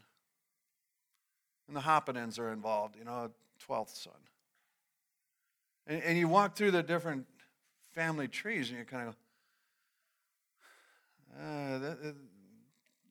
And 1.66 1.74
the 1.74 1.80
Hoppenins 1.80 2.38
are 2.38 2.52
involved, 2.52 2.96
you 2.98 3.06
know, 3.06 3.30
12th 3.66 3.96
son. 3.96 4.12
And, 5.86 6.02
and 6.02 6.18
you 6.18 6.28
walk 6.28 6.56
through 6.56 6.70
the 6.70 6.82
different 6.82 7.26
family 7.92 8.28
trees 8.28 8.70
and 8.70 8.78
you 8.78 8.84
kind 8.84 9.08
of 9.08 9.14
go, 9.14 9.18
uh, 11.40 11.78
that, 11.78 12.14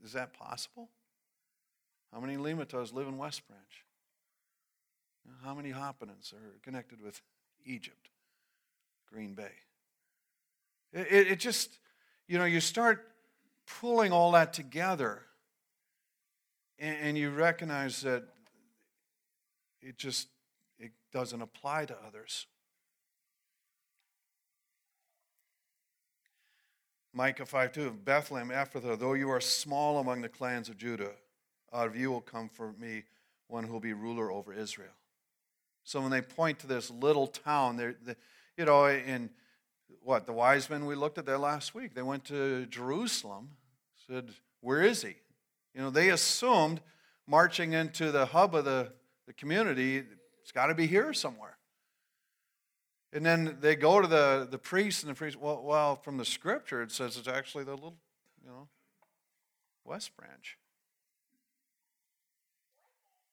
is 0.04 0.14
that 0.14 0.34
possible? 0.34 0.90
How 2.12 2.20
many 2.20 2.38
Limatos 2.38 2.94
live 2.94 3.08
in 3.08 3.18
West 3.18 3.48
Branch? 3.48 3.86
How 5.44 5.54
many 5.54 5.72
Hoppenins 5.72 6.34
are 6.34 6.60
connected 6.62 7.02
with 7.02 7.22
Egypt, 7.66 8.10
Green 9.12 9.34
Bay? 9.34 9.52
It, 10.92 11.08
it, 11.10 11.28
it, 11.32 11.40
just, 11.40 11.80
you 12.28 12.38
know, 12.38 12.46
you 12.46 12.60
start 12.60 13.10
pulling 13.80 14.12
all 14.12 14.32
that 14.32 14.54
together 14.54 15.22
and, 16.78 16.98
and 17.02 17.18
you 17.18 17.32
recognize 17.32 18.02
that 18.02 18.24
it 19.82 19.98
just 19.98 20.28
it 20.80 20.92
doesn't 21.12 21.42
apply 21.42 21.86
to 21.86 21.96
others. 22.06 22.48
Micah 27.14 27.46
5 27.46 27.72
2, 27.72 27.92
Bethlehem, 28.04 28.50
Ephrathah, 28.50 28.98
though 28.98 29.14
you 29.14 29.30
are 29.30 29.40
small 29.40 30.00
among 30.00 30.22
the 30.22 30.30
clans 30.30 30.68
of 30.68 30.78
Judah, 30.78 31.12
out 31.72 31.88
of 31.88 31.96
you 31.96 32.12
will 32.12 32.22
come 32.22 32.50
for 32.50 32.74
me 32.74 33.04
one 33.48 33.64
who 33.64 33.74
will 33.74 33.80
be 33.80 33.94
ruler 33.94 34.32
over 34.32 34.52
Israel. 34.52 34.94
So 35.84 36.02
when 36.02 36.10
they 36.10 36.22
point 36.22 36.60
to 36.60 36.68
this 36.68 36.90
little 36.90 37.28
town, 37.28 37.78
they, 37.78 38.16
you 38.58 38.66
know, 38.66 38.88
in 38.88 39.30
what, 40.02 40.26
the 40.26 40.34
wise 40.34 40.70
men 40.70 40.86
we 40.86 40.96
looked 40.96 41.18
at 41.18 41.26
there 41.26 41.38
last 41.38 41.76
week, 41.76 41.94
they 41.94 42.02
went 42.02 42.26
to 42.26 42.66
Jerusalem, 42.66 43.50
said, 44.08 44.30
Where 44.62 44.82
is 44.82 45.04
he? 45.04 45.16
You 45.76 45.82
know, 45.82 45.90
they 45.92 46.10
assumed 46.10 46.82
marching 47.28 47.74
into 47.74 48.12
the 48.12 48.26
hub 48.26 48.56
of 48.56 48.66
the, 48.66 48.92
the 49.28 49.34
community, 49.34 50.04
it's 50.42 50.52
got 50.52 50.68
to 50.68 50.76
be 50.76 50.88
here 50.88 51.14
somewhere. 51.14 51.53
And 53.14 53.24
then 53.24 53.58
they 53.62 53.76
go 53.76 54.02
to 54.02 54.08
the, 54.08 54.48
the 54.50 54.58
priest, 54.58 55.04
and 55.04 55.12
the 55.12 55.16
priest, 55.16 55.40
well, 55.40 55.62
well, 55.64 55.96
from 55.96 56.18
the 56.18 56.26
scripture, 56.26 56.82
it 56.82 56.92
says 56.92 57.16
it's 57.16 57.28
actually 57.28 57.64
the 57.64 57.76
little, 57.76 57.94
you 58.44 58.50
know, 58.50 58.68
West 59.86 60.18
Branch. 60.18 60.58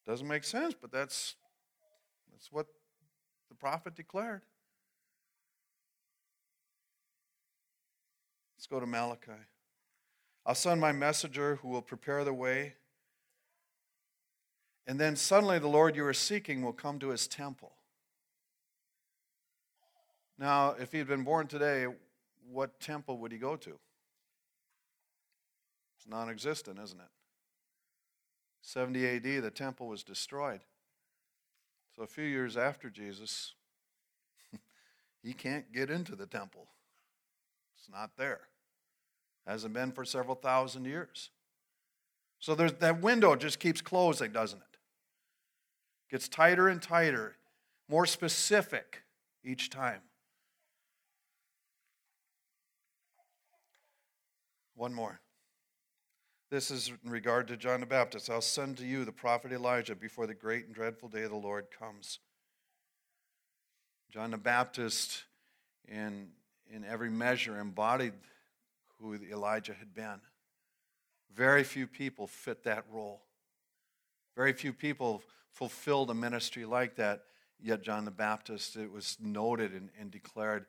Doesn't 0.06 0.28
make 0.28 0.44
sense, 0.44 0.74
but 0.78 0.92
that's, 0.92 1.36
that's 2.30 2.52
what 2.52 2.66
the 3.48 3.54
prophet 3.54 3.94
declared. 3.94 4.42
Let's 8.58 8.66
go 8.66 8.80
to 8.80 8.86
Malachi. 8.86 9.32
I'll 10.44 10.54
send 10.54 10.78
my 10.78 10.92
messenger 10.92 11.56
who 11.56 11.68
will 11.68 11.80
prepare 11.80 12.22
the 12.22 12.34
way. 12.34 12.74
And 14.86 15.00
then 15.00 15.16
suddenly 15.16 15.58
the 15.58 15.68
Lord 15.68 15.96
you 15.96 16.04
are 16.04 16.12
seeking 16.12 16.62
will 16.62 16.74
come 16.74 16.98
to 16.98 17.08
his 17.08 17.26
temple. 17.26 17.72
Now, 20.40 20.74
if 20.81 20.90
he 20.90 20.96
had 20.96 21.07
been 21.07 21.22
born 21.22 21.46
today, 21.48 21.87
what 22.50 22.81
temple 22.81 23.18
would 23.18 23.31
he 23.31 23.37
go 23.37 23.57
to? 23.57 23.79
It's 25.96 26.09
non 26.09 26.31
existent, 26.31 26.79
isn't 26.83 26.98
it? 26.98 27.11
70 28.62 29.07
AD, 29.07 29.42
the 29.42 29.50
temple 29.50 29.87
was 29.87 30.03
destroyed. 30.03 30.61
So 31.94 32.03
a 32.03 32.07
few 32.07 32.24
years 32.24 32.57
after 32.57 32.88
Jesus, 32.88 33.53
he 35.22 35.35
can't 35.35 35.70
get 35.72 35.90
into 35.90 36.16
the 36.16 36.26
temple. 36.26 36.68
It's 37.76 37.90
not 37.90 38.16
there. 38.16 38.40
Hasn't 39.46 39.74
been 39.74 39.92
for 39.92 40.07
several 40.07 40.37
thousand 40.37 40.87
years. 40.87 41.31
So 42.38 42.55
there's, 42.55 42.72
that 42.74 43.03
window 43.03 43.37
just 43.37 43.59
keeps 43.59 43.83
closing, 43.83 44.33
doesn't 44.33 44.59
it? 44.59 44.79
Gets 46.11 46.29
tighter 46.29 46.68
and 46.68 46.81
tighter, 46.81 47.37
more 47.90 48.07
specific 48.07 49.03
each 49.44 49.68
time. 49.68 50.00
One 54.80 54.94
more. 54.94 55.20
This 56.50 56.70
is 56.70 56.90
in 57.04 57.10
regard 57.10 57.48
to 57.48 57.58
John 57.58 57.80
the 57.80 57.86
Baptist. 57.86 58.30
I'll 58.30 58.40
send 58.40 58.78
to 58.78 58.86
you 58.86 59.04
the 59.04 59.12
prophet 59.12 59.52
Elijah 59.52 59.94
before 59.94 60.26
the 60.26 60.32
great 60.32 60.64
and 60.64 60.74
dreadful 60.74 61.10
day 61.10 61.24
of 61.24 61.28
the 61.28 61.36
Lord 61.36 61.66
comes. 61.78 62.18
John 64.10 64.30
the 64.30 64.38
Baptist, 64.38 65.24
in, 65.86 66.28
in 66.74 66.86
every 66.86 67.10
measure, 67.10 67.60
embodied 67.60 68.14
who 68.98 69.18
Elijah 69.30 69.74
had 69.74 69.94
been. 69.94 70.22
Very 71.36 71.62
few 71.62 71.86
people 71.86 72.26
fit 72.26 72.64
that 72.64 72.86
role. 72.90 73.20
Very 74.34 74.54
few 74.54 74.72
people 74.72 75.22
fulfilled 75.52 76.08
a 76.08 76.14
ministry 76.14 76.64
like 76.64 76.96
that. 76.96 77.24
Yet 77.62 77.82
John 77.82 78.06
the 78.06 78.10
Baptist, 78.10 78.76
it 78.76 78.90
was 78.90 79.18
noted 79.20 79.72
and, 79.72 79.90
and 80.00 80.10
declared, 80.10 80.64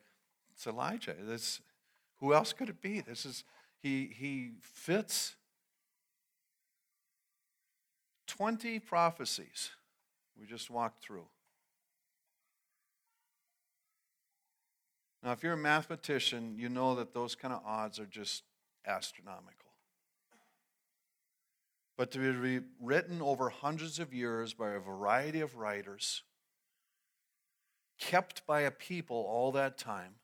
it's 0.54 0.68
Elijah. 0.68 1.16
This, 1.18 1.62
who 2.20 2.34
else 2.34 2.52
could 2.52 2.68
it 2.68 2.82
be? 2.82 3.00
This 3.00 3.26
is 3.26 3.46
he, 3.82 4.14
he 4.16 4.52
fits 4.62 5.36
20 8.28 8.80
prophecies 8.80 9.72
we 10.40 10.46
just 10.46 10.70
walked 10.70 11.04
through. 11.04 11.26
Now, 15.24 15.34
if 15.34 15.44
you're 15.44 15.54
a 15.54 15.58
mathematician, 15.58 16.56
you 16.58 16.68
know 16.68 16.96
that 16.96 17.14
those 17.14 17.36
kind 17.36 17.54
of 17.54 17.62
odds 17.66 18.00
are 18.00 18.08
just 18.08 18.44
astronomical. 18.88 19.72
But 21.96 22.10
to 22.12 22.20
be 22.20 22.66
written 22.82 23.22
over 23.22 23.50
hundreds 23.50 24.00
of 24.00 24.14
years 24.14 24.56
by 24.56 24.72
a 24.72 24.80
variety 24.80 25.42
of 25.42 25.58
writers, 25.58 26.24
kept 28.00 28.48
by 28.48 28.62
a 28.62 28.72
people 28.72 29.18
all 29.30 29.52
that 29.52 29.78
time, 29.78 30.16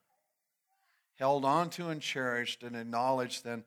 held 1.18 1.46
onto 1.46 1.90
and 1.90 2.02
cherished 2.02 2.64
and 2.64 2.76
acknowledged, 2.76 3.44
then, 3.44 3.64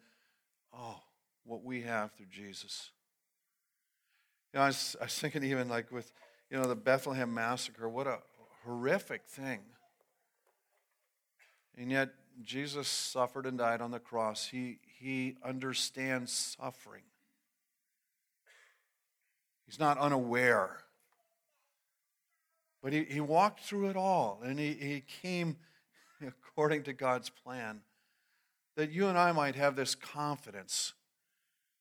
oh, 0.73 1.01
what 1.45 1.65
we 1.65 1.83
have 1.83 2.13
through 2.13 2.27
Jesus. 2.31 2.91
You 4.53 4.59
know, 4.59 4.65
I 4.65 4.69
was, 4.69 4.97
I 5.01 5.05
was 5.05 5.19
thinking 5.19 5.45
even 5.45 5.69
like 5.69 5.93
with, 5.93 6.13
you 6.51 6.57
know, 6.57 6.67
the 6.67 6.77
Bethlehem 6.77 7.33
massacre, 7.33 7.89
what 7.89 8.07
a 8.07 8.19
horrific 8.65 9.27
thing. 9.27 9.61
And 11.77 11.91
yet, 11.91 12.11
Jesus 12.43 12.89
suffered 12.89 13.47
and 13.47 13.59
died 13.59 13.81
on 13.81 13.91
the 13.91 13.99
cross. 13.99 14.47
He, 14.47 14.79
he 14.99 15.37
understands 15.45 16.33
suffering. 16.33 17.03
He's 19.67 19.79
not 19.79 19.99
unaware. 19.99 20.79
But 22.83 22.93
he, 22.93 23.05
he 23.05 23.21
walked 23.21 23.61
through 23.61 23.91
it 23.91 23.97
all, 23.97 24.41
and 24.43 24.59
he, 24.59 24.73
he 24.73 25.05
came 25.23 25.57
according 26.61 26.83
to 26.83 26.93
God's 26.93 27.31
plan 27.31 27.81
that 28.77 28.91
you 28.91 29.07
and 29.07 29.17
I 29.17 29.33
might 29.33 29.55
have 29.55 29.77
this 29.77 29.95
confidence 29.95 30.93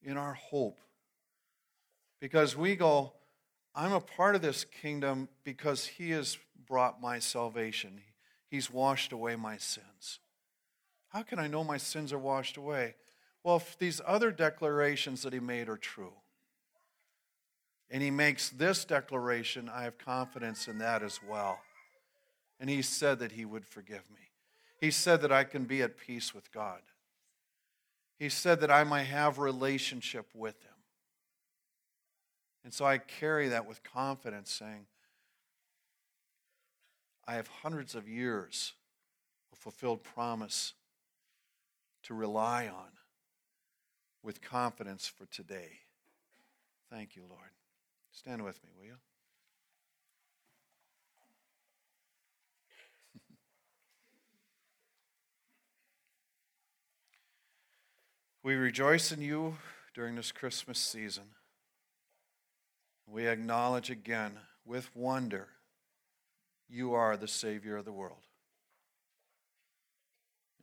in 0.01 0.15
our 0.15 0.35
hope. 0.35 0.79
Because 2.21 2.55
we 2.55 2.77
go, 2.77 3.11
I'm 3.75 3.91
a 3.91 3.99
part 3.99 4.35
of 4.35 4.41
this 4.41 4.63
kingdom 4.63 5.27
because 5.43 5.85
he 5.85 6.11
has 6.11 6.37
brought 6.65 7.01
my 7.01 7.19
salvation. 7.19 7.99
He's 8.47 8.71
washed 8.71 9.11
away 9.11 9.35
my 9.35 9.57
sins. 9.57 10.19
How 11.09 11.23
can 11.23 11.39
I 11.39 11.47
know 11.47 11.65
my 11.65 11.75
sins 11.75 12.13
are 12.13 12.17
washed 12.17 12.55
away? 12.55 12.95
Well, 13.43 13.57
if 13.57 13.77
these 13.77 13.99
other 14.07 14.31
declarations 14.31 15.23
that 15.23 15.33
he 15.33 15.41
made 15.41 15.67
are 15.67 15.75
true, 15.75 16.13
and 17.91 18.01
he 18.01 18.11
makes 18.11 18.49
this 18.49 18.85
declaration, 18.85 19.67
I 19.67 19.83
have 19.83 19.97
confidence 19.97 20.69
in 20.69 20.77
that 20.77 21.03
as 21.03 21.19
well. 21.21 21.59
And 22.61 22.69
he 22.69 22.81
said 22.81 23.19
that 23.19 23.33
he 23.33 23.43
would 23.43 23.65
forgive 23.65 24.09
me. 24.09 24.28
He 24.79 24.91
said 24.91 25.21
that 25.21 25.31
I 25.31 25.43
can 25.43 25.65
be 25.65 25.81
at 25.81 25.97
peace 25.97 26.33
with 26.33 26.51
God. 26.51 26.81
He 28.17 28.29
said 28.29 28.61
that 28.61 28.71
I 28.71 28.83
might 28.83 29.03
have 29.03 29.39
relationship 29.39 30.27
with 30.33 30.61
him. 30.63 30.73
And 32.63 32.73
so 32.73 32.85
I 32.85 32.97
carry 32.97 33.47
that 33.49 33.65
with 33.65 33.83
confidence, 33.83 34.51
saying, 34.51 34.85
I 37.27 37.35
have 37.35 37.47
hundreds 37.47 37.95
of 37.95 38.07
years 38.07 38.73
of 39.51 39.57
fulfilled 39.57 40.03
promise 40.03 40.73
to 42.03 42.13
rely 42.13 42.67
on 42.67 42.91
with 44.23 44.41
confidence 44.41 45.07
for 45.07 45.25
today. 45.25 45.79
Thank 46.89 47.15
you, 47.15 47.23
Lord. 47.29 47.51
Stand 48.11 48.43
with 48.43 48.61
me, 48.63 48.69
will 48.77 48.85
you? 48.85 48.95
We 58.43 58.55
rejoice 58.55 59.11
in 59.11 59.21
you 59.21 59.57
during 59.93 60.15
this 60.15 60.31
Christmas 60.31 60.79
season. 60.79 61.25
We 63.05 63.27
acknowledge 63.27 63.89
again 63.89 64.33
with 64.65 64.95
wonder 64.95 65.47
you 66.69 66.93
are 66.93 67.17
the 67.17 67.27
Savior 67.27 67.77
of 67.77 67.85
the 67.85 67.91
world. 67.91 68.25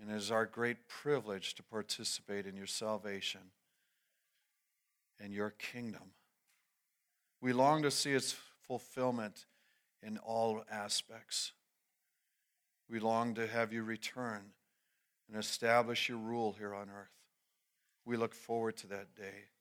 And 0.01 0.11
it 0.11 0.17
is 0.17 0.31
our 0.31 0.47
great 0.47 0.89
privilege 0.89 1.55
to 1.55 1.63
participate 1.63 2.47
in 2.47 2.57
your 2.57 2.67
salvation 2.67 3.41
and 5.21 5.33
your 5.33 5.51
kingdom. 5.51 6.13
We 7.41 7.53
long 7.53 7.83
to 7.83 7.91
see 7.91 8.13
its 8.13 8.37
fulfillment 8.67 9.47
in 10.03 10.19
all 10.19 10.63
aspects. 10.71 11.53
We 12.89 13.01
long 13.01 13.35
to 13.35 13.47
have 13.47 13.73
you 13.73 13.83
return 13.83 14.53
and 15.29 15.39
establish 15.39 16.09
your 16.09 16.19
rule 16.19 16.55
here 16.59 16.75
on 16.75 16.89
earth. 16.89 17.16
We 18.07 18.17
look 18.17 18.35
forward 18.35 18.77
to 18.79 18.87
that 18.87 19.17
day. 19.17 19.56